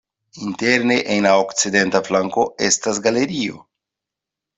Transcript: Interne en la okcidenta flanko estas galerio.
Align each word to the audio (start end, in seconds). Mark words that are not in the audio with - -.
Interne 0.45 0.95
en 1.15 1.27
la 1.27 1.33
okcidenta 1.41 2.01
flanko 2.07 2.45
estas 2.69 3.03
galerio. 3.09 3.61